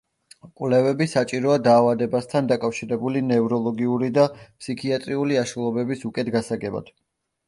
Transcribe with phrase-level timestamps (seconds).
[0.59, 6.91] კვლევები საჭიროა დაავადებასთან დაკავშირებული ნევროლოგიური და ფსიქიატრიული აშლილობების უკეთ გასაგებად.